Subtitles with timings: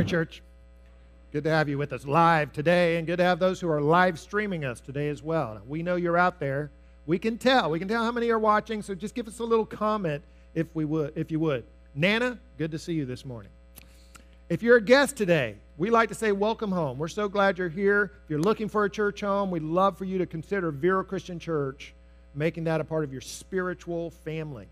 [0.00, 0.42] morning, church.
[1.30, 3.82] Good to have you with us live today, and good to have those who are
[3.82, 5.60] live streaming us today as well.
[5.68, 6.70] We know you're out there.
[7.04, 7.68] We can tell.
[7.68, 10.22] We can tell how many are watching, so just give us a little comment
[10.54, 11.64] if we would, if you would.
[11.94, 13.52] Nana, good to see you this morning.
[14.48, 16.96] If you're a guest today, we like to say welcome home.
[16.96, 18.12] We're so glad you're here.
[18.24, 21.38] If you're looking for a church home, we'd love for you to consider Vero Christian
[21.38, 21.92] Church,
[22.34, 24.66] making that a part of your spiritual family.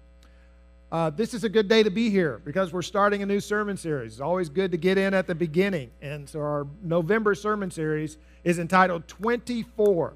[0.91, 3.77] Uh, this is a good day to be here because we're starting a new sermon
[3.77, 4.13] series.
[4.13, 5.91] It's always good to get in at the beginning.
[6.01, 10.15] And so our November sermon series is entitled 24.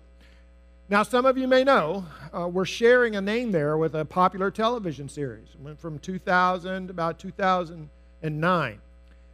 [0.88, 4.50] Now, some of you may know uh, we're sharing a name there with a popular
[4.50, 5.48] television series.
[5.52, 8.80] It went from 2000 to about 2009.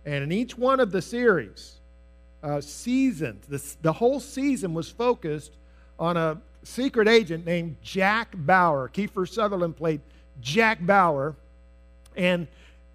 [0.06, 1.76] And in each one of the series,
[2.42, 5.52] uh, seasons, the, the whole season was focused
[6.00, 8.88] on a secret agent named Jack Bauer.
[8.88, 10.00] Kiefer Sutherland played
[10.40, 11.34] Jack Bauer,
[12.16, 12.46] and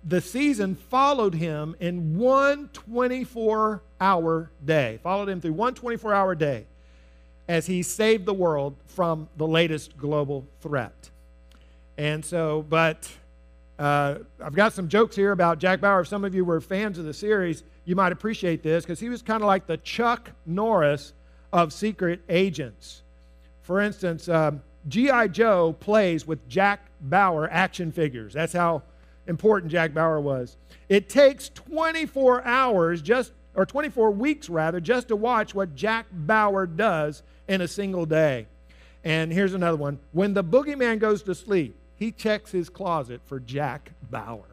[0.04, 6.36] the season followed him in one 24 hour day, followed him through one 24 hour
[6.36, 6.66] day
[7.48, 11.10] as he saved the world from the latest global threat.
[11.98, 13.10] And so, but
[13.78, 16.02] uh, I've got some jokes here about Jack Bauer.
[16.02, 19.10] If some of you were fans of the series, you might appreciate this because he
[19.10, 21.14] was kind of like the Chuck Norris
[21.52, 23.02] of secret agents.
[23.62, 25.28] For instance, um, G.I.
[25.30, 28.34] Joe plays with Jack Bauer action figures.
[28.34, 28.84] That's how
[29.28, 30.58] important Jack Bauer was.
[30.90, 36.66] It takes 24 hours just or 24 weeks rather just to watch what Jack Bauer
[36.66, 38.48] does in a single day.
[39.04, 40.00] And here's another one.
[40.12, 44.46] When the boogeyman goes to sleep, he checks his closet for Jack Bauer.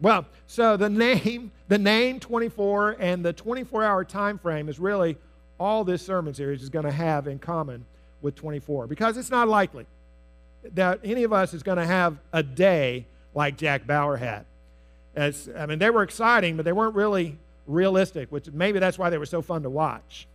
[0.00, 5.18] Well, so the name, the name 24 and the 24-hour time frame is really
[5.60, 7.84] all this sermon series is going to have in common
[8.22, 9.86] with 24 because it's not likely
[10.72, 14.46] that any of us is going to have a day like Jack Bauer had.
[15.14, 19.10] As, I mean, they were exciting, but they weren't really realistic, which maybe that's why
[19.10, 20.26] they were so fun to watch.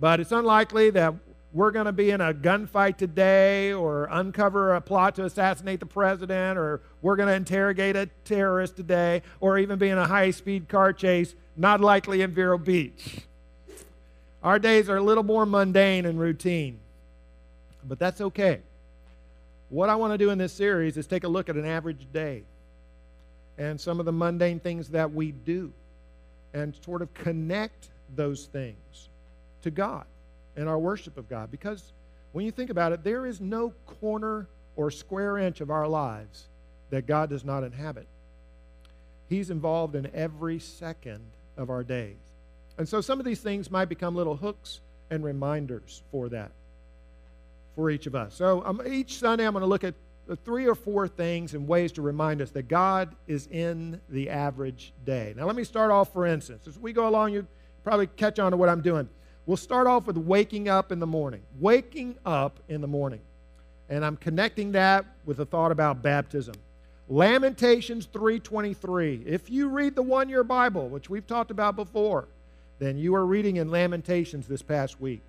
[0.00, 1.14] But it's unlikely that
[1.52, 5.86] we're going to be in a gunfight today or uncover a plot to assassinate the
[5.86, 10.30] president or we're going to interrogate a terrorist today or even be in a high
[10.30, 13.26] speed car chase, not likely in Vero Beach.
[14.42, 16.80] Our days are a little more mundane and routine,
[17.84, 18.60] but that's okay.
[19.68, 22.06] What I want to do in this series is take a look at an average
[22.12, 22.42] day
[23.56, 25.72] and some of the mundane things that we do
[26.52, 29.08] and sort of connect those things
[29.62, 30.04] to God
[30.56, 31.50] and our worship of God.
[31.50, 31.92] Because
[32.32, 36.48] when you think about it, there is no corner or square inch of our lives
[36.90, 38.06] that God does not inhabit.
[39.28, 41.20] He's involved in every second
[41.56, 42.16] of our days.
[42.78, 46.52] And so some of these things might become little hooks and reminders for that
[47.74, 48.34] for each of us.
[48.34, 49.94] So um, each Sunday, I'm going to look at
[50.44, 54.92] three or four things and ways to remind us that God is in the average
[55.04, 55.34] day.
[55.36, 56.66] Now, let me start off, for instance.
[56.66, 57.46] As we go along, you
[57.84, 59.08] probably catch on to what I'm doing.
[59.46, 61.42] We'll start off with waking up in the morning.
[61.58, 63.20] Waking up in the morning.
[63.88, 66.54] And I'm connecting that with a thought about baptism.
[67.08, 69.24] Lamentations 3:23.
[69.26, 72.28] If you read the one-year Bible, which we've talked about before,
[72.82, 75.22] then you were reading in Lamentations this past week.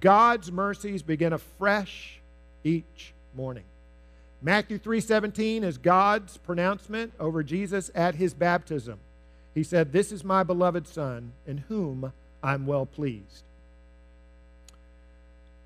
[0.00, 2.20] God's mercies begin afresh
[2.62, 3.64] each morning.
[4.42, 8.98] Matthew 3:17 is God's pronouncement over Jesus at his baptism.
[9.54, 13.42] He said, "This is my beloved son, in whom I'm well pleased."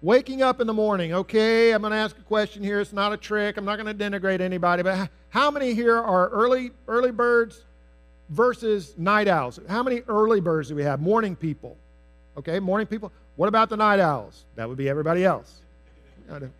[0.02, 2.80] Waking up in the morning, okay, I'm going to ask a question here.
[2.80, 3.58] It's not a trick.
[3.58, 7.64] I'm not going to denigrate anybody, but how many here are early early birds
[8.30, 9.60] versus night owls?
[9.68, 11.00] How many early birds do we have?
[11.00, 11.76] Morning people.
[12.38, 13.12] Okay, morning people.
[13.36, 14.44] What about the night owls?
[14.54, 15.60] That would be everybody else.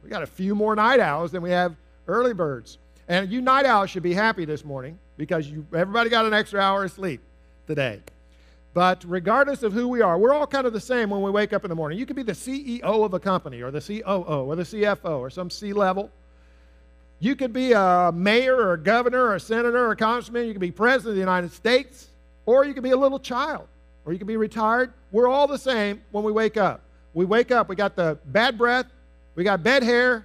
[0.03, 1.77] We got, a, few more night owls than we have
[2.09, 2.79] early birds.
[3.07, 6.61] And you night owls should be happy this morning because you, everybody got an extra
[6.61, 7.21] hour of sleep
[7.69, 8.01] today.
[8.75, 11.53] But regardless of who we are, we're all kind of the same when we wake
[11.53, 11.99] up in the morning.
[11.99, 15.31] You could be the CEO of a company or the COO or the CFO or
[15.31, 16.11] some C level.
[17.21, 20.47] You could be a mayor or a governor or a senator or a congressman.
[20.47, 22.09] You could be president of the United States
[22.47, 23.69] or you could be a little child
[24.05, 24.93] or you could be retired.
[25.13, 26.81] We're all the same when we wake up.
[27.13, 28.87] We wake up, we got the bad breath,
[29.35, 30.25] we got bed hair.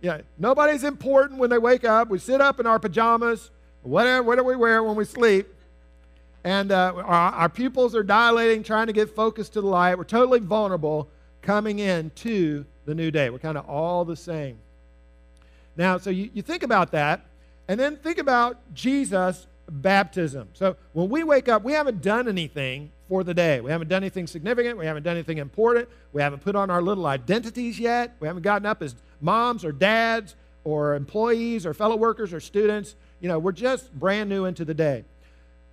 [0.00, 2.08] Yeah, nobody's important when they wake up.
[2.08, 3.50] We sit up in our pajamas,
[3.82, 5.46] whatever, whatever we wear when we sleep.
[6.42, 9.98] And uh, our, our pupils are dilating, trying to get focused to the light.
[9.98, 11.08] We're totally vulnerable
[11.42, 13.28] coming into the new day.
[13.28, 14.58] We're kind of all the same.
[15.76, 17.26] Now, so you, you think about that,
[17.68, 20.48] and then think about Jesus baptism.
[20.52, 23.60] So when we wake up, we haven't done anything for the day.
[23.60, 24.78] We haven't done anything significant.
[24.78, 25.88] We haven't done anything important.
[26.12, 28.16] We haven't put on our little identities yet.
[28.20, 30.34] We haven't gotten up as moms or dads
[30.64, 32.96] or employees or fellow workers or students.
[33.20, 35.04] You know, we're just brand new into the day.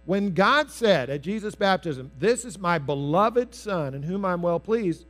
[0.06, 4.60] When God said at Jesus' baptism, This is my beloved Son in whom I'm well
[4.60, 5.06] pleased,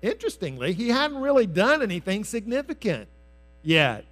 [0.00, 3.08] interestingly, he hadn't really done anything significant
[3.62, 4.04] yet.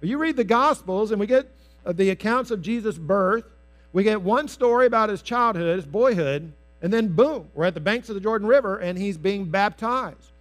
[0.00, 1.48] You read the Gospels, and we get
[1.86, 3.44] uh, the accounts of Jesus' birth.
[3.92, 6.52] We get one story about his childhood, his boyhood,
[6.82, 10.32] and then boom, we're at the banks of the Jordan River, and he's being baptized.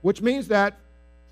[0.00, 0.78] Which means that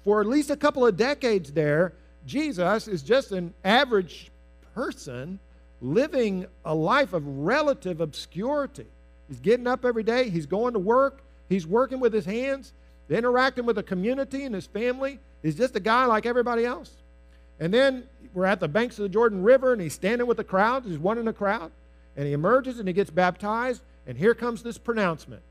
[0.04, 1.92] for at least a couple of decades there,
[2.26, 4.30] Jesus is just an average
[4.74, 5.38] person
[5.80, 8.86] living a life of relative obscurity.
[9.28, 12.72] He's getting up every day, he's going to work, he's working with his hands,
[13.08, 15.18] interacting with the community and his family.
[15.42, 16.90] He's just a guy like everybody else.
[17.60, 18.04] And then
[18.34, 20.84] we're at the banks of the Jordan River and he's standing with the crowd.
[20.84, 21.70] He's one in the crowd.
[22.16, 23.82] And he emerges and he gets baptized.
[24.06, 25.42] And here comes this pronouncement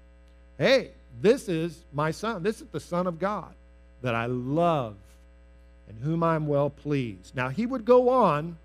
[0.57, 0.91] Hey,
[1.21, 2.43] this is my son.
[2.43, 3.53] This is the Son of God
[4.01, 4.95] that I love
[5.87, 7.35] and whom I'm well pleased.
[7.35, 8.57] Now, he would go on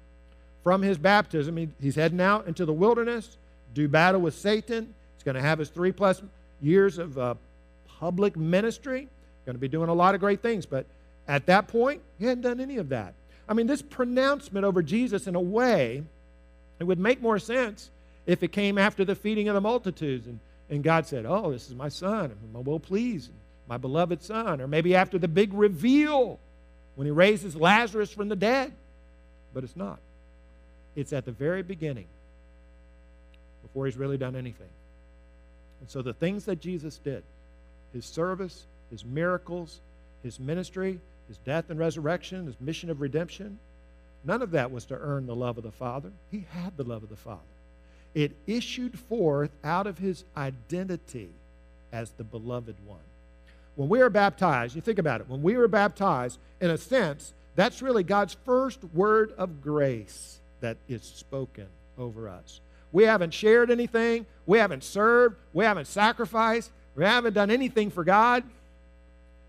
[0.63, 1.57] from his baptism.
[1.57, 3.37] He, he's heading out into the wilderness,
[3.75, 4.95] do battle with Satan.
[5.17, 6.23] He's going to have his three plus
[6.63, 7.35] years of uh,
[8.01, 9.07] public ministry.
[9.45, 10.67] Going to be doing a lot of great things.
[10.67, 10.87] But
[11.29, 13.15] at that point, he hadn't done any of that.
[13.49, 16.03] I mean, this pronouncement over Jesus, in a way,
[16.79, 17.91] it would make more sense
[18.27, 21.69] if it came after the feeding of the multitudes and, and God said, Oh, this
[21.69, 23.31] is my son, I'm well pleased,
[23.69, 24.61] my beloved son.
[24.61, 26.39] Or maybe after the big reveal
[26.95, 28.73] when he raises Lazarus from the dead.
[29.53, 29.99] But it's not.
[30.95, 32.07] It's at the very beginning
[33.63, 34.69] before he's really done anything.
[35.81, 37.23] And so the things that Jesus did,
[37.93, 39.81] his service, his miracles,
[40.23, 43.59] his ministry, his death and resurrection, his mission of redemption,
[44.25, 46.11] none of that was to earn the love of the Father.
[46.31, 47.41] He had the love of the Father.
[48.15, 51.31] It issued forth out of his identity
[51.93, 52.99] as the beloved one.
[53.77, 57.33] When we are baptized, you think about it, when we are baptized, in a sense,
[57.55, 61.67] that's really God's first word of grace that is spoken
[61.99, 62.61] over us.
[62.93, 68.05] We haven't shared anything, we haven't served, we haven't sacrificed, we haven't done anything for
[68.05, 68.45] God.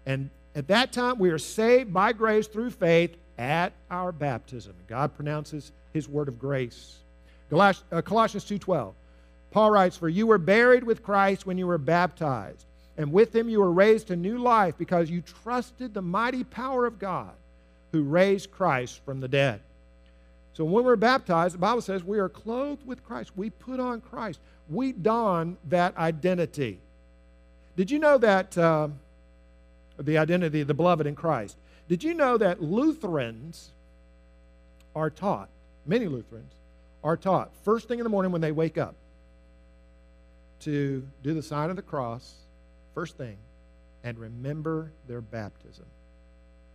[0.05, 4.73] And at that time, we are saved by grace through faith at our baptism.
[4.87, 6.97] God pronounces his word of grace.
[7.51, 8.93] Uh, Colossians 2:12.
[9.51, 12.65] Paul writes, "For you were buried with Christ when you were baptized,
[12.97, 16.85] and with him you were raised to new life because you trusted the mighty power
[16.85, 17.33] of God
[17.91, 19.59] who raised Christ from the dead."
[20.53, 23.31] So when we're baptized, the Bible says we are clothed with Christ.
[23.35, 24.39] We put on Christ.
[24.69, 26.79] We don that identity.
[27.75, 28.89] Did you know that uh,
[29.99, 31.57] the identity of the beloved in Christ?
[31.87, 33.71] Did you know that Lutherans
[34.95, 35.49] are taught,
[35.85, 36.53] many Lutherans,
[37.03, 38.95] are taught first thing in the morning when they wake up
[40.61, 42.33] to do the sign of the cross,
[42.93, 43.37] first thing,
[44.03, 45.85] and remember their baptism.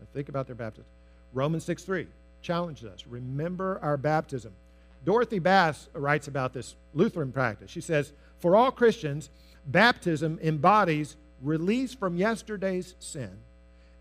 [0.00, 0.86] And think about their baptism.
[1.32, 2.06] Romans 6 3
[2.42, 4.52] challenges us remember our baptism.
[5.04, 7.70] Dorothy Bass writes about this Lutheran practice.
[7.70, 9.30] She says, For all Christians,
[9.66, 13.30] baptism embodies release from yesterday's sin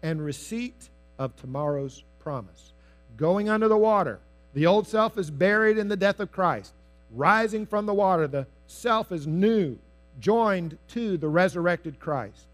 [0.01, 2.73] and receipt of tomorrow's promise.
[3.17, 4.19] Going under the water,
[4.53, 6.73] the old self is buried in the death of Christ.
[7.11, 9.77] Rising from the water, the self is new,
[10.19, 12.47] joined to the resurrected Christ.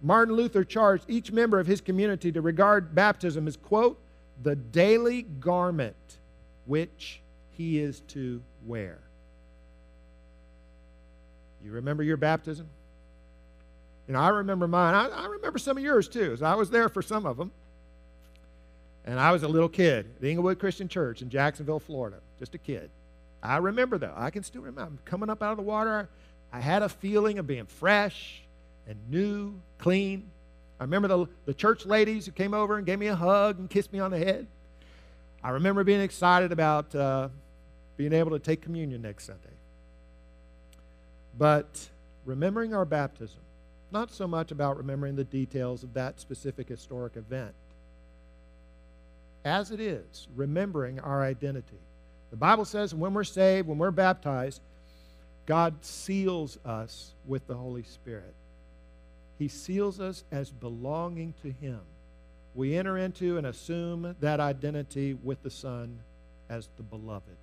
[0.00, 3.98] Martin Luther charged each member of his community to regard baptism as, quote,
[4.42, 6.18] the daily garment
[6.66, 8.98] which he is to wear.
[11.64, 12.68] You remember your baptism?
[14.06, 14.94] You know, I remember mine.
[14.94, 17.50] I, I remember some of yours too, I was there for some of them.
[19.04, 22.18] And I was a little kid at the Inglewood Christian Church in Jacksonville, Florida.
[22.38, 22.90] Just a kid.
[23.42, 24.12] I remember though.
[24.16, 24.82] I can still remember.
[24.82, 26.08] I'm coming up out of the water.
[26.52, 28.42] I had a feeling of being fresh
[28.86, 30.30] and new, clean.
[30.80, 33.68] I remember the, the church ladies who came over and gave me a hug and
[33.68, 34.46] kissed me on the head.
[35.42, 37.28] I remember being excited about uh,
[37.96, 39.57] being able to take communion next Sunday.
[41.36, 41.88] But
[42.24, 43.40] remembering our baptism,
[43.90, 47.54] not so much about remembering the details of that specific historic event,
[49.44, 51.78] as it is, remembering our identity.
[52.30, 54.60] The Bible says when we're saved, when we're baptized,
[55.46, 58.34] God seals us with the Holy Spirit.
[59.38, 61.80] He seals us as belonging to Him.
[62.54, 66.00] We enter into and assume that identity with the Son
[66.50, 67.36] as the beloved.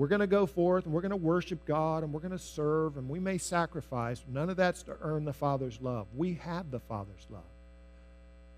[0.00, 2.38] We're going to go forth and we're going to worship God and we're going to
[2.38, 4.24] serve and we may sacrifice.
[4.26, 6.06] None of that's to earn the Father's love.
[6.16, 7.42] We have the Father's love.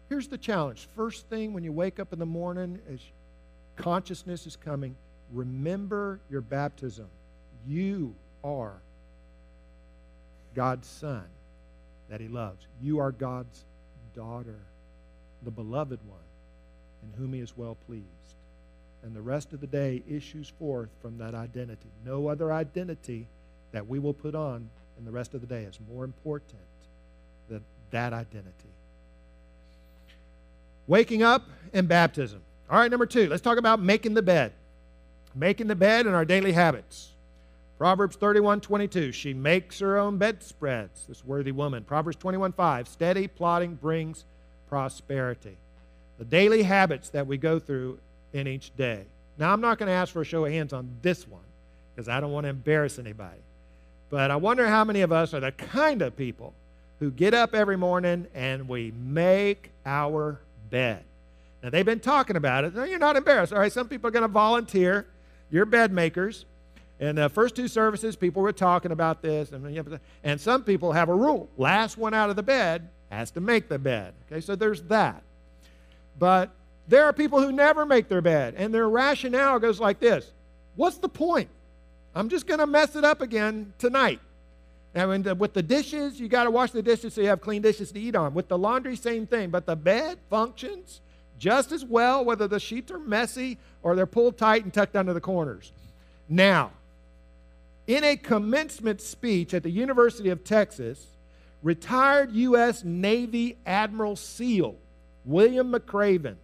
[0.08, 0.86] Here's the challenge.
[0.94, 3.00] First thing when you wake up in the morning, as
[3.74, 4.94] consciousness is coming,
[5.32, 7.08] remember your baptism.
[7.66, 8.80] You are
[10.54, 11.24] God's son
[12.08, 12.64] that he loves.
[12.80, 13.64] You are God's
[14.14, 14.60] daughter,
[15.42, 16.20] the beloved one,
[17.02, 18.06] in whom he is well pleased.
[19.02, 21.88] And the rest of the day issues forth from that identity.
[22.04, 23.26] No other identity
[23.72, 24.68] that we will put on
[24.98, 26.60] in the rest of the day is more important
[27.48, 28.52] than that identity.
[30.86, 32.40] Waking up and baptism.
[32.70, 34.52] All right, number two, let's talk about making the bed.
[35.34, 37.10] Making the bed and our daily habits.
[37.78, 41.82] Proverbs 31 22, she makes her own bedspreads, this worthy woman.
[41.82, 44.24] Proverbs 21 5, steady plotting brings
[44.68, 45.56] prosperity.
[46.18, 47.98] The daily habits that we go through
[48.32, 49.04] in each day.
[49.38, 51.42] Now, I'm not going to ask for a show of hands on this one
[51.94, 53.40] because I don't want to embarrass anybody.
[54.10, 56.52] But I wonder how many of us are the kind of people
[57.00, 61.02] who get up every morning and we make our bed.
[61.62, 62.74] Now, they've been talking about it.
[62.74, 63.52] No, you're not embarrassed.
[63.52, 65.06] All right, some people are going to volunteer.
[65.50, 66.44] You're bed makers.
[67.00, 69.50] In the first two services, people were talking about this.
[69.52, 73.40] And, and some people have a rule last one out of the bed has to
[73.40, 74.14] make the bed.
[74.26, 75.22] Okay, so there's that.
[76.18, 76.50] But
[76.88, 80.30] there are people who never make their bed, and their rationale goes like this
[80.76, 81.48] What's the point?
[82.14, 84.20] I'm just going to mess it up again tonight.
[84.94, 87.92] And with the dishes, you got to wash the dishes so you have clean dishes
[87.92, 88.34] to eat on.
[88.34, 89.48] With the laundry, same thing.
[89.48, 91.00] But the bed functions
[91.38, 95.14] just as well, whether the sheets are messy or they're pulled tight and tucked under
[95.14, 95.72] the corners.
[96.28, 96.72] Now,
[97.86, 101.06] in a commencement speech at the University of Texas,
[101.62, 102.84] retired U.S.
[102.84, 104.76] Navy Admiral SEAL
[105.24, 106.36] William McRaven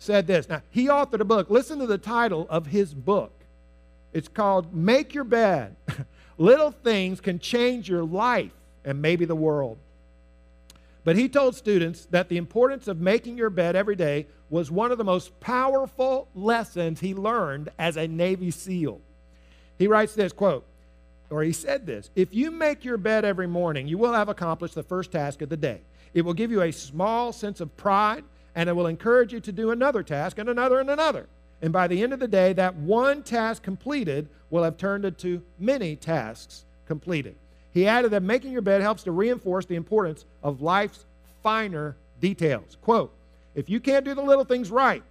[0.00, 0.48] said this.
[0.48, 1.50] Now, he authored a book.
[1.50, 3.32] Listen to the title of his book.
[4.12, 5.76] It's called Make Your Bed.
[6.38, 8.52] Little things can change your life
[8.84, 9.78] and maybe the world.
[11.04, 14.90] But he told students that the importance of making your bed every day was one
[14.90, 19.00] of the most powerful lessons he learned as a Navy SEAL.
[19.78, 20.66] He writes this quote,
[21.28, 24.74] or he said this If you make your bed every morning, you will have accomplished
[24.74, 25.80] the first task of the day.
[26.14, 29.52] It will give you a small sense of pride and it will encourage you to
[29.52, 31.26] do another task and another and another.
[31.62, 35.42] And by the end of the day, that one task completed will have turned into
[35.58, 37.36] many tasks completed.
[37.72, 41.04] He added that making your bed helps to reinforce the importance of life's
[41.42, 42.76] finer details.
[42.82, 43.12] Quote,
[43.54, 45.02] if you can't do the little things right,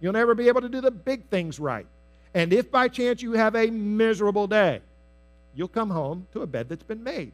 [0.00, 1.86] you'll never be able to do the big things right.
[2.34, 4.80] And if by chance you have a miserable day,
[5.54, 7.32] you'll come home to a bed that's been made,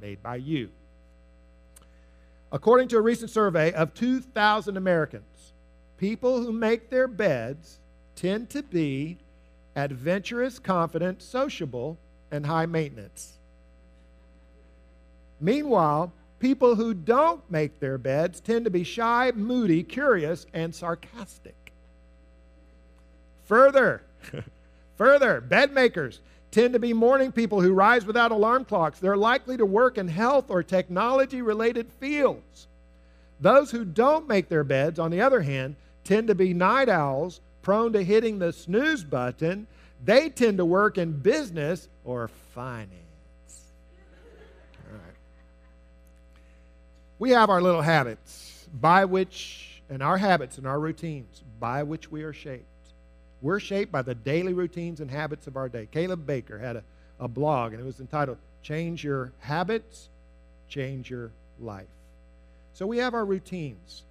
[0.00, 0.70] made by you.
[2.52, 5.52] According to a recent survey of 2,000 Americans,
[5.96, 7.78] people who make their beds
[8.16, 9.18] tend to be
[9.76, 11.96] adventurous, confident, sociable,
[12.30, 13.38] and high maintenance.
[15.40, 21.72] Meanwhile, people who don't make their beds tend to be shy, moody, curious, and sarcastic.
[23.46, 24.02] Further,
[24.96, 28.98] further, bed makers tend to be morning people who rise without alarm clocks.
[28.98, 32.66] They're likely to work in health or technology related fields.
[33.40, 37.40] Those who don't make their beds, on the other hand, tend to be night owls
[37.62, 39.66] prone to hitting the snooze button.
[40.04, 42.90] They tend to work in business or finance.
[44.86, 45.16] All right.
[47.18, 52.10] We have our little habits by which, and our habits and our routines by which
[52.10, 52.69] we are shaped.
[53.42, 55.88] We're shaped by the daily routines and habits of our day.
[55.90, 56.84] Caleb Baker had a,
[57.18, 60.08] a blog, and it was entitled Change Your Habits,
[60.68, 61.86] Change Your Life.
[62.74, 64.02] So we have our routines.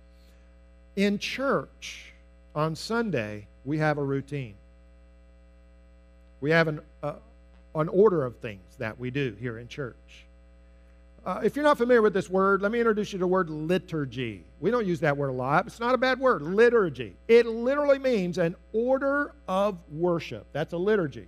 [0.96, 2.14] In church
[2.56, 4.56] on Sunday, we have a routine.
[6.42, 7.14] We have an, uh,
[7.76, 10.26] an order of things that we do here in church.
[11.26, 13.50] Uh, if you're not familiar with this word, let me introduce you to the word
[13.50, 14.46] liturgy.
[14.60, 15.68] We don't use that word a lot.
[15.68, 17.16] It's not a bad word, liturgy.
[17.28, 20.48] It literally means an order of worship.
[20.54, 21.28] That's a liturgy.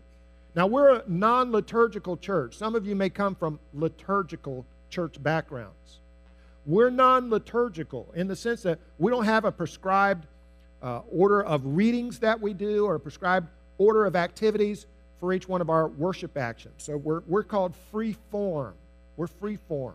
[0.56, 2.58] Now, we're a non liturgical church.
[2.58, 6.00] Some of you may come from liturgical church backgrounds.
[6.66, 10.28] We're non liturgical in the sense that we don't have a prescribed
[10.82, 14.88] uh, order of readings that we do or a prescribed order of activities
[15.20, 16.76] for each one of our worship actions.
[16.78, 18.74] So we're, we're called free form.
[19.22, 19.94] We're free form.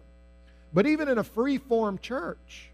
[0.72, 2.70] But even in a free form church,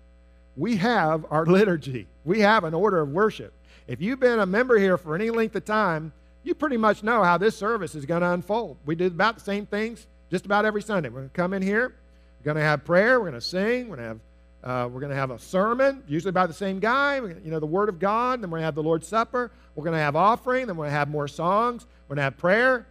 [0.54, 3.54] we have our liturgy, we have an order of worship.
[3.88, 6.12] If you've been a member here for any length of time,
[6.44, 8.76] you pretty much know how this service is going to unfold.
[8.85, 11.09] We do about the same things just about every Sunday.
[11.09, 11.94] We're going to come in here,
[12.40, 14.21] we're going to have prayer, we're going to sing, we're going to have
[14.62, 17.66] uh, we're going to have a sermon, usually by the same guy, you know, the
[17.66, 18.42] Word of God.
[18.42, 19.50] Then we're going to have the Lord's Supper.
[19.75, 20.66] We're going to have offering.
[20.66, 21.87] Then we're going to have more songs.
[22.06, 22.87] We're going to have prayer.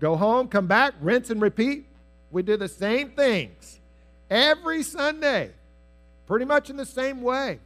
[0.00, 1.86] Go home, come back, rinse and repeat.
[2.30, 3.80] We do the same things
[4.30, 5.50] every Sunday,
[6.26, 7.58] pretty much in the same way.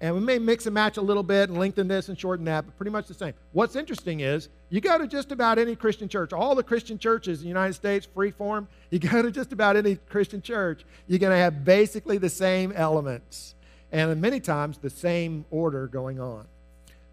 [0.00, 2.66] And we may mix and match a little bit and lengthen this and shorten that,
[2.66, 3.34] but pretty much the same.
[3.52, 7.38] What's interesting is you go to just about any Christian church, all the Christian churches
[7.38, 11.20] in the United States, free form, you go to just about any Christian church, you're
[11.20, 13.54] going to have basically the same elements
[13.92, 16.46] and many times the same order going on.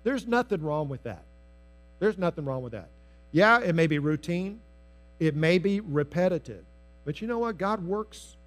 [0.04, 1.24] There's nothing wrong with that.
[2.00, 2.90] There's nothing wrong with that.
[3.32, 4.62] Yeah, it may be routine,
[5.20, 6.64] it may be repetitive.
[7.06, 7.58] But you know what?
[7.58, 8.38] God works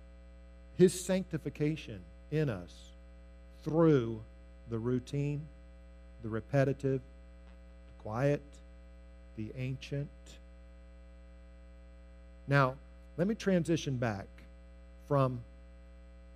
[0.76, 2.00] his sanctification
[2.30, 2.72] in us
[3.62, 4.20] through
[4.70, 5.46] the routine,
[6.22, 8.42] the repetitive, the quiet,
[9.36, 10.08] the ancient.
[12.48, 12.74] Now,
[13.16, 14.26] let me transition back
[15.08, 15.40] from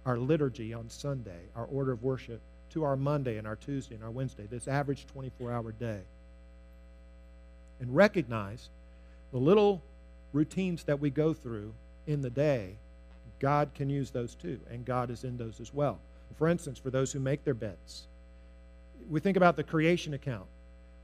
[0.05, 2.41] our liturgy on Sunday, our order of worship,
[2.71, 6.01] to our Monday and our Tuesday and our Wednesday, this average 24 hour day.
[7.81, 8.69] And recognize
[9.33, 9.83] the little
[10.33, 11.73] routines that we go through
[12.07, 12.77] in the day,
[13.39, 15.99] God can use those too, and God is in those as well.
[16.37, 18.07] For instance, for those who make their beds,
[19.09, 20.47] we think about the creation account,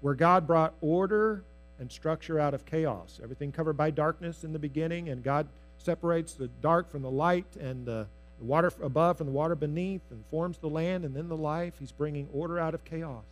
[0.00, 1.42] where God brought order
[1.78, 3.20] and structure out of chaos.
[3.22, 5.46] Everything covered by darkness in the beginning, and God
[5.78, 8.06] separates the dark from the light and the
[8.40, 11.74] water above from the water beneath and forms the land and then the life.
[11.78, 13.24] He's bringing order out of chaos.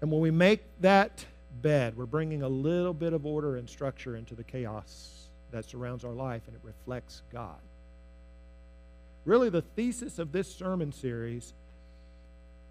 [0.00, 1.24] And when we make that
[1.62, 6.04] bed, we're bringing a little bit of order and structure into the chaos that surrounds
[6.04, 7.58] our life, and it reflects God.
[9.24, 11.54] Really, the thesis of this sermon series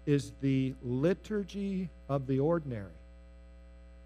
[0.06, 2.92] is the liturgy of the ordinary.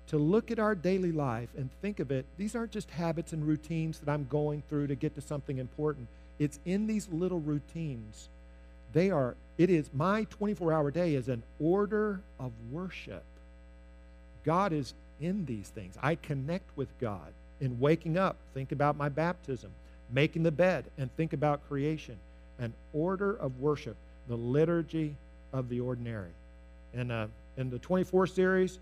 [0.09, 3.47] To look at our daily life and think of it, these aren't just habits and
[3.47, 6.09] routines that I'm going through to get to something important.
[6.39, 8.31] It's in these little routines.
[8.95, 13.25] They are, it is, my 24 hour day is an order of worship.
[14.49, 15.95] God is in these things.
[16.03, 19.71] I connect with God in waking up, think about my baptism,
[20.11, 22.17] making the bed, and think about creation.
[22.59, 23.95] An order of worship,
[24.27, 25.15] the liturgy
[25.53, 26.31] of the ordinary.
[26.95, 27.27] And uh,
[27.59, 28.79] in the 24 series,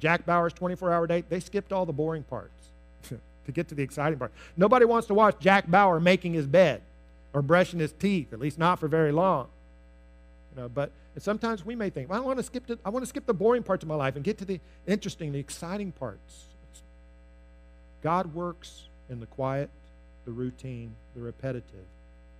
[0.00, 2.70] Jack Bauer's 24 hour day, they skipped all the boring parts
[3.10, 4.32] to get to the exciting part.
[4.56, 6.80] Nobody wants to watch Jack Bauer making his bed
[7.34, 9.48] or brushing his teeth, at least not for very long.
[10.54, 10.92] You know, but
[11.22, 13.34] sometimes we may think, well, I want to skip the, I want to skip the
[13.34, 16.44] boring parts of my life and get to the interesting, the exciting parts.
[18.02, 19.70] God works in the quiet,
[20.24, 21.86] the routine, the repetitive,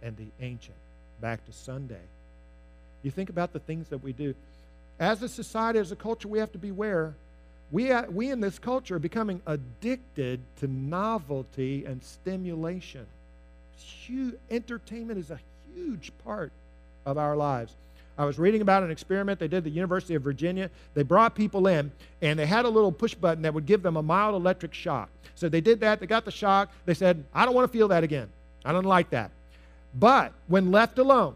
[0.03, 0.77] and the ancient.
[1.21, 2.03] Back to Sunday.
[3.03, 4.35] You think about the things that we do.
[4.99, 7.15] As a society, as a culture, we have to beware
[7.75, 13.07] we, we in this culture are becoming addicted to novelty and stimulation.
[13.77, 15.41] Huge, entertainment is a
[15.75, 16.53] huge part
[17.05, 17.75] of our lives.
[18.17, 20.71] I was reading about an experiment they did at the University of Virginia.
[20.95, 21.91] They brought people in
[22.23, 25.09] and they had a little push button that would give them a mild electric shock.
[25.35, 26.71] So they did that, they got the shock.
[26.85, 28.29] They said, I don't want to feel that again.
[28.65, 29.31] I don't like that.
[29.95, 31.35] But when left alone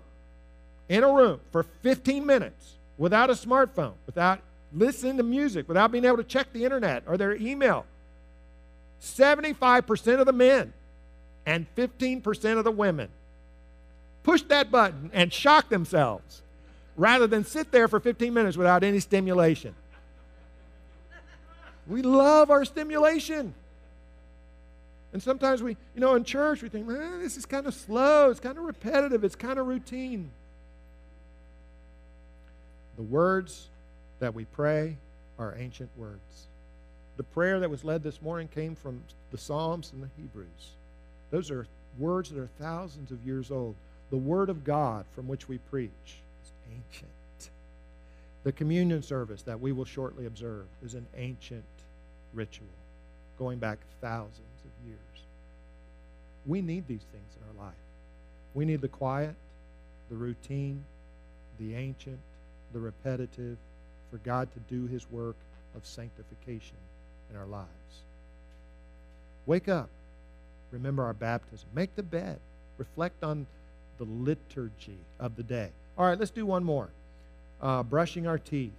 [0.88, 4.40] in a room for 15 minutes without a smartphone, without
[4.72, 7.86] listening to music without being able to check the internet or their email.
[9.02, 10.72] 75% of the men
[11.46, 13.08] and 15% of the women
[14.22, 16.42] push that button and shock themselves
[16.98, 19.74] rather than sit there for 15 minutes without any stimulation.
[21.86, 23.54] We love our stimulation.
[25.12, 28.40] And sometimes we, you know, in church, we think, this is kind of slow, it's
[28.40, 30.30] kind of repetitive, it's kind of routine.
[32.96, 33.68] The words
[34.18, 34.96] that we pray
[35.38, 36.48] are ancient words.
[37.16, 40.72] The prayer that was led this morning came from the Psalms and the Hebrews.
[41.30, 43.76] Those are words that are thousands of years old.
[44.10, 46.22] The Word of God from which we preach
[46.70, 47.50] ancient.
[48.44, 51.64] The communion service that we will shortly observe is an ancient
[52.34, 52.66] ritual
[53.38, 54.98] going back thousands of years.
[56.46, 57.76] We need these things in our life.
[58.54, 59.34] We need the quiet,
[60.08, 60.84] the routine,
[61.58, 62.18] the ancient,
[62.72, 63.56] the repetitive,
[64.10, 65.36] for God to do his work
[65.76, 66.76] of sanctification
[67.30, 67.68] in our lives.
[69.46, 69.88] Wake up.
[70.70, 71.68] Remember our baptism.
[71.74, 72.38] Make the bed.
[72.78, 73.46] Reflect on
[73.98, 75.70] the liturgy of the day.
[75.98, 76.88] All right, let's do one more.
[77.60, 78.72] Uh, brushing our teeth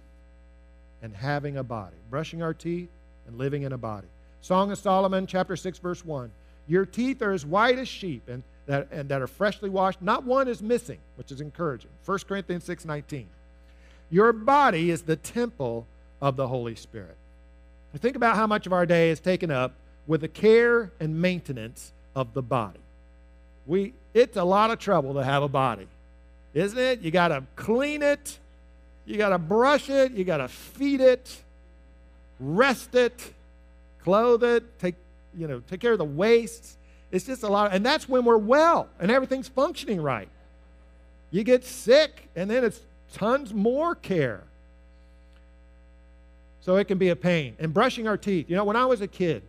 [1.02, 1.96] and having a body.
[2.08, 2.88] Brushing our teeth
[3.26, 4.06] and living in a body.
[4.40, 6.30] Song of Solomon, chapter 6, verse 1.
[6.66, 10.00] Your teeth are as white as sheep and that, and that are freshly washed.
[10.00, 11.90] Not one is missing, which is encouraging.
[12.06, 13.26] 1 Corinthians 6, 19.
[14.10, 15.86] Your body is the temple
[16.22, 17.16] of the Holy Spirit.
[17.96, 19.72] Think about how much of our day is taken up
[20.06, 22.80] with the care and maintenance of the body.
[23.66, 25.86] We, it's a lot of trouble to have a body,
[26.54, 27.00] isn't it?
[27.00, 28.38] You got to clean it,
[29.06, 31.40] you got to brush it, you got to feed it,
[32.38, 33.32] rest it,
[34.02, 34.94] clothe it, take,
[35.36, 36.76] you know, take care of the waste.
[37.10, 40.28] It's just a lot, and that's when we're well and everything's functioning right.
[41.30, 42.80] You get sick, and then it's
[43.12, 44.42] tons more care.
[46.60, 47.56] So it can be a pain.
[47.58, 48.50] And brushing our teeth.
[48.50, 49.42] You know, when I was a kid,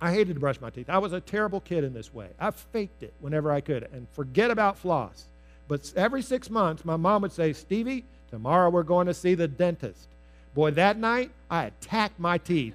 [0.00, 0.90] I hated to brush my teeth.
[0.90, 2.28] I was a terrible kid in this way.
[2.40, 5.24] I faked it whenever I could and forget about floss.
[5.72, 9.48] But every six months, my mom would say, Stevie, tomorrow we're going to see the
[9.48, 10.06] dentist.
[10.52, 12.74] Boy, that night, I attacked my teeth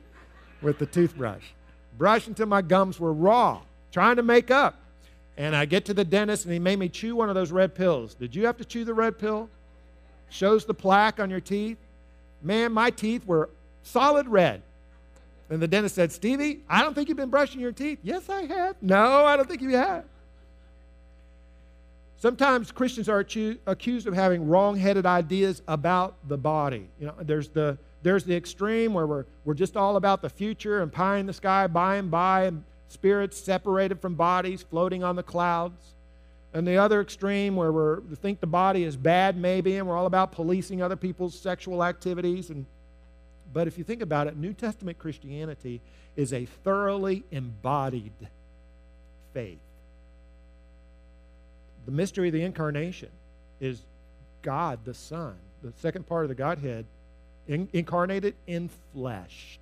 [0.63, 1.43] with the toothbrush.
[1.95, 4.79] Brush until my gums were raw, trying to make up.
[5.37, 7.75] And I get to the dentist, and he made me chew one of those red
[7.75, 8.15] pills.
[8.15, 9.47] Did you have to chew the red pill?
[10.31, 11.77] Shows the plaque on your teeth.
[12.41, 13.51] Man, my teeth were
[13.83, 14.63] solid red.
[15.51, 17.99] And the dentist said, Stevie, I don't think you've been brushing your teeth.
[18.01, 18.75] Yes, I have.
[18.81, 20.03] No, I don't think you have.
[22.17, 26.89] Sometimes Christians are accused of having wrong-headed ideas about the body.
[26.99, 30.81] You know, there's the there's the extreme where we're, we're just all about the future
[30.81, 35.15] and pie in the sky, by and by, and spirits separated from bodies floating on
[35.15, 35.95] the clouds.
[36.53, 39.97] And the other extreme where we're, we think the body is bad, maybe, and we're
[39.97, 42.49] all about policing other people's sexual activities.
[42.49, 42.65] And,
[43.51, 45.81] but if you think about it, New Testament Christianity
[46.15, 48.13] is a thoroughly embodied
[49.33, 49.59] faith.
[51.87, 53.09] The mystery of the incarnation
[53.61, 53.81] is
[54.41, 56.85] God the Son, the second part of the Godhead,
[57.47, 59.57] in, incarnated in flesh.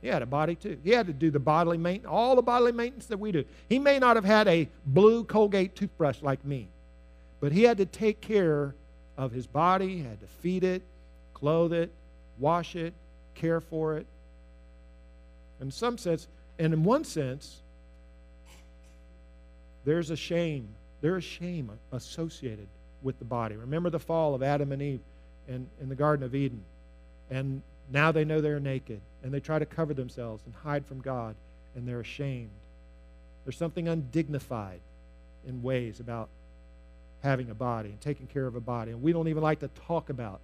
[0.00, 0.78] He had a body too.
[0.84, 3.44] He had to do the bodily maintenance, all the bodily maintenance that we do.
[3.68, 6.68] He may not have had a blue Colgate toothbrush like me,
[7.40, 8.72] but he had to take care
[9.18, 10.82] of his body, had to feed it,
[11.32, 11.90] clothe it,
[12.38, 12.94] wash it,
[13.34, 14.06] care for it.
[15.60, 16.28] In some sense,
[16.60, 17.60] and in one sense,
[19.84, 20.68] there's a shame
[21.04, 22.66] there is shame associated
[23.02, 23.56] with the body.
[23.56, 25.00] Remember the fall of Adam and Eve
[25.46, 26.64] in, in the Garden of Eden.
[27.30, 27.60] And
[27.92, 31.34] now they know they're naked, and they try to cover themselves and hide from God,
[31.76, 32.48] and they're ashamed.
[33.44, 34.80] There's something undignified
[35.46, 36.30] in ways about
[37.22, 38.92] having a body and taking care of a body.
[38.92, 40.40] And we don't even like to talk about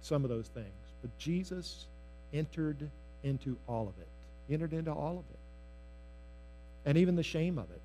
[0.00, 0.66] some of those things.
[1.02, 1.86] But Jesus
[2.32, 2.88] entered
[3.24, 4.08] into all of it.
[4.46, 6.88] He entered into all of it.
[6.88, 7.80] And even the shame of it.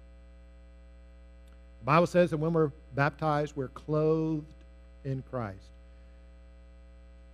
[1.81, 4.45] The Bible says that when we're baptized, we're clothed
[5.03, 5.71] in Christ.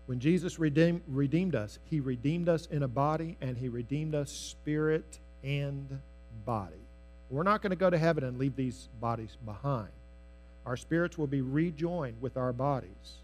[0.05, 4.31] When Jesus redeemed, redeemed us, he redeemed us in a body and he redeemed us
[4.31, 5.99] spirit and
[6.45, 6.79] body.
[7.29, 9.89] We're not going to go to heaven and leave these bodies behind.
[10.65, 13.19] Our spirits will be rejoined with our bodies.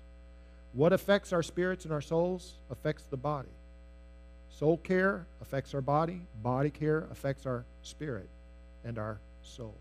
[0.74, 3.48] What affects our spirits and our souls affects the body.
[4.50, 8.28] Soul care affects our body, body care affects our spirit
[8.84, 9.76] and our soul.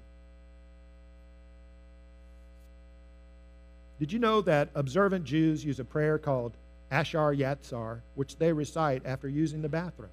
[4.02, 6.56] Did you know that observant Jews use a prayer called
[6.90, 10.10] Asher Yatzar, which they recite after using the bathroom?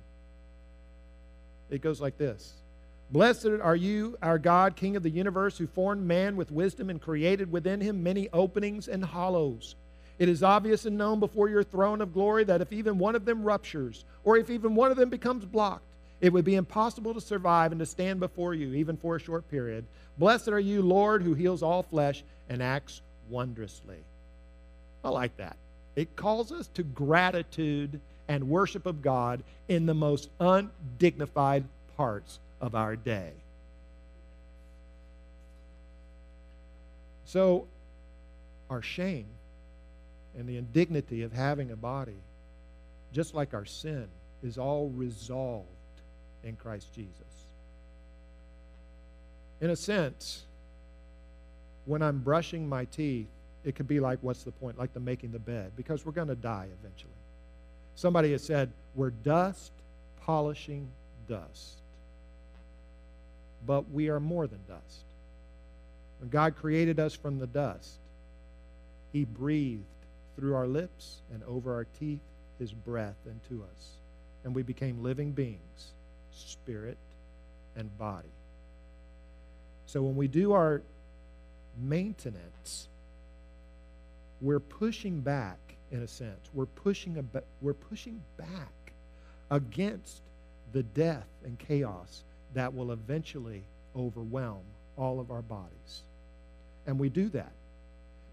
[1.72, 2.54] It goes like this
[3.10, 7.02] Blessed are you, our God, King of the universe, who formed man with wisdom and
[7.02, 9.74] created within him many openings and hollows.
[10.20, 13.26] It is obvious and known before your throne of glory that if even one of
[13.26, 15.88] them ruptures, or if even one of them becomes blocked,
[16.22, 19.50] it would be impossible to survive and to stand before you, even for a short
[19.50, 19.84] period.
[20.20, 24.04] Blessed are you, Lord, who heals all flesh and acts wondrously.
[25.04, 25.58] I like that.
[25.96, 31.66] It calls us to gratitude and worship of God in the most undignified
[31.98, 33.32] parts of our day.
[37.26, 37.68] So,
[38.70, 39.28] our shame
[40.38, 42.22] and the indignity of having a body,
[43.12, 44.08] just like our sin,
[44.44, 45.68] is all resolved
[46.44, 47.14] in Christ Jesus.
[49.62, 50.46] In a sense,
[51.90, 53.26] when I'm brushing my teeth,
[53.66, 54.78] it could be like, what's the point?
[54.78, 57.12] Like the making the bed, because we're going to die eventually.
[57.96, 59.72] Somebody has said, we're dust
[60.22, 60.88] polishing
[61.28, 61.80] dust.
[63.66, 65.02] But we are more than dust.
[66.20, 67.98] When God created us from the dust,
[69.12, 69.84] He breathed
[70.36, 72.22] through our lips and over our teeth
[72.60, 73.90] His breath into us.
[74.44, 75.92] And we became living beings,
[76.32, 76.98] spirit
[77.76, 78.30] and body.
[79.88, 80.84] So when we do our
[81.82, 82.88] maintenance,
[84.42, 85.58] we're pushing back,
[85.92, 86.50] in a sense.
[86.54, 88.94] We're pushing, a, we're pushing back
[89.52, 90.22] against
[90.72, 93.64] the death and chaos that will eventually
[93.96, 94.62] overwhelm
[94.98, 96.04] all of our bodies.
[96.86, 97.52] And we do that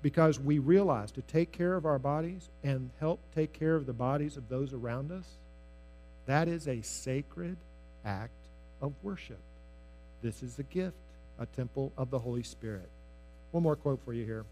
[0.03, 3.93] because we realize to take care of our bodies and help take care of the
[3.93, 5.27] bodies of those around us,
[6.27, 7.57] that is a sacred
[8.05, 8.47] act
[8.81, 9.41] of worship.
[10.23, 10.97] This is a gift,
[11.39, 12.89] a temple of the Holy Spirit.
[13.53, 14.45] One more quote for you here.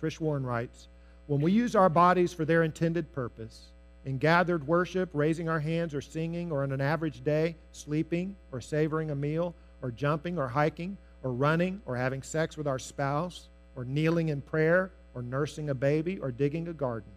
[0.00, 0.88] Tish Warren writes
[1.26, 3.72] When we use our bodies for their intended purpose,
[4.04, 8.60] in gathered worship, raising our hands or singing, or on an average day, sleeping or
[8.60, 13.48] savoring a meal, or jumping or hiking, or running or having sex with our spouse,
[13.76, 17.12] or kneeling in prayer, or nursing a baby, or digging a garden,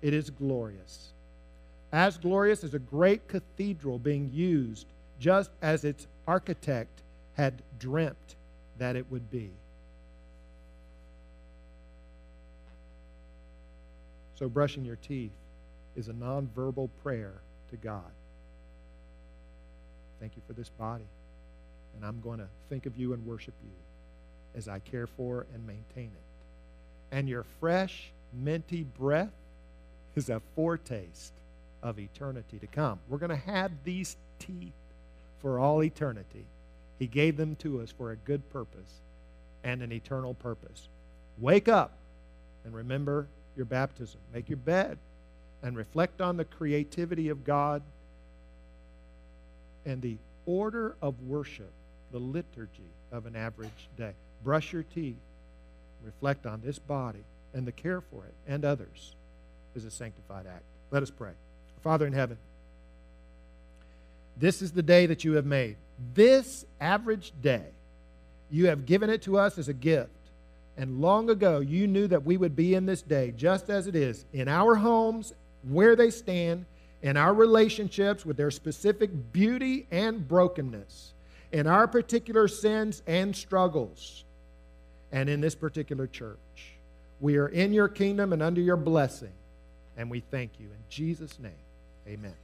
[0.00, 1.12] it is glorious.
[1.92, 4.86] As glorious as a great cathedral being used
[5.18, 7.02] just as its architect
[7.34, 8.36] had dreamt
[8.78, 9.50] that it would be.
[14.42, 15.30] So, brushing your teeth
[15.94, 17.34] is a nonverbal prayer
[17.70, 18.10] to God.
[20.18, 21.06] Thank you for this body.
[21.94, 23.70] And I'm going to think of you and worship you
[24.56, 27.14] as I care for and maintain it.
[27.14, 29.30] And your fresh, minty breath
[30.16, 31.34] is a foretaste
[31.80, 32.98] of eternity to come.
[33.08, 34.72] We're going to have these teeth
[35.38, 36.46] for all eternity.
[36.98, 39.02] He gave them to us for a good purpose
[39.62, 40.88] and an eternal purpose.
[41.38, 41.92] Wake up
[42.64, 44.20] and remember your baptism.
[44.32, 44.98] Make your bed
[45.62, 47.82] and reflect on the creativity of God
[49.84, 51.70] and the order of worship,
[52.10, 54.12] the liturgy of an average day.
[54.44, 55.16] Brush your teeth.
[56.04, 59.14] Reflect on this body and the care for it and others
[59.74, 60.64] is a sanctified act.
[60.90, 61.32] Let us pray.
[61.82, 62.38] Father in heaven,
[64.36, 65.76] this is the day that you have made.
[66.14, 67.64] This average day,
[68.50, 70.10] you have given it to us as a gift.
[70.76, 73.94] And long ago, you knew that we would be in this day just as it
[73.94, 75.34] is in our homes,
[75.68, 76.64] where they stand,
[77.02, 81.12] in our relationships with their specific beauty and brokenness,
[81.52, 84.24] in our particular sins and struggles,
[85.10, 86.38] and in this particular church.
[87.20, 89.32] We are in your kingdom and under your blessing,
[89.96, 90.66] and we thank you.
[90.66, 91.52] In Jesus' name,
[92.08, 92.34] amen.